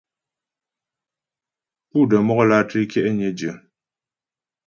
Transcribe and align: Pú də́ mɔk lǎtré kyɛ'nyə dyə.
Pú 1.89 1.99
də́ 2.09 2.19
mɔk 2.27 2.39
lǎtré 2.49 2.81
kyɛ'nyə 2.91 3.29
dyə. 3.37 3.51